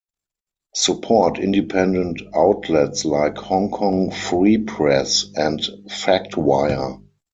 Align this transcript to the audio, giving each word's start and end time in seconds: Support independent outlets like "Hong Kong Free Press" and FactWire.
Support 0.73 1.37
independent 1.37 2.23
outlets 2.33 3.05
like 3.05 3.37
"Hong 3.37 3.69
Kong 3.69 4.09
Free 4.09 4.57
Press" 4.57 5.25
and 5.35 5.59
FactWire. 5.59 6.99